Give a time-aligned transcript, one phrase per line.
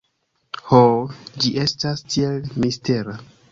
[0.69, 0.79] Ho,
[1.45, 3.19] ĝi estas tiel mistera